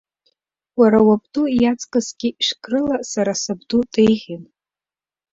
Уара 0.79 0.99
уабду 1.07 1.43
иаҵкысгьы 1.61 2.29
шәкы 2.45 2.69
рыла 2.71 2.97
сара 3.11 3.33
сабду 3.41 3.81
деиӷьын! 3.91 4.43